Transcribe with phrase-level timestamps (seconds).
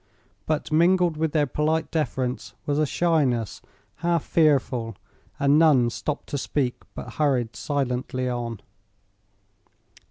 [0.47, 3.61] But mingled with their polite deference was a shyness
[3.97, 4.95] half fearful,
[5.39, 8.61] and none stopped to speak but hurried silently on.